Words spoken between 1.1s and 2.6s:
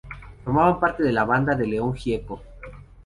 la banda de León Gieco.